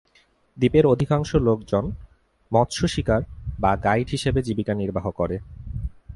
দ্বীপের 0.57 0.85
অধিকাংশ 0.85 1.29
লোকজন 1.35 1.85
মৎস 2.51 2.77
শিকার 2.85 3.21
বা 3.59 3.71
গাইড 3.75 4.07
হিসেবে 4.09 4.39
জীবিকা 4.41 4.73
নির্বাহ 4.73 5.05
করে। 5.11 5.37